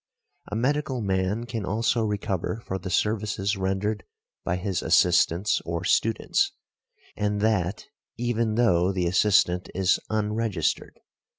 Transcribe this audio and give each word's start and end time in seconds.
A 0.47 0.55
medical 0.55 0.99
man 0.99 1.45
can 1.45 1.63
also 1.63 2.01
recover 2.01 2.63
for 2.65 2.79
the 2.79 2.89
services 2.89 3.55
rendered 3.55 4.03
by 4.43 4.55
his 4.55 4.81
assistants 4.81 5.61
or 5.63 5.83
students; 5.83 6.53
and 7.15 7.39
that 7.41 7.85
even 8.17 8.55
though 8.55 8.91
the 8.91 9.05
assistant 9.05 9.69
is 9.75 9.99
unregistered. 10.09 11.01